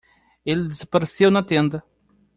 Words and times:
Ele 0.43 0.67
desapareceu 0.67 1.29
na 1.29 1.43
tenda. 1.43 1.83